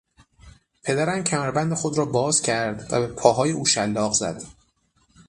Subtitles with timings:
[0.83, 4.43] پدرم کمربند خود را باز کرد و به پاهای او شلاق زد.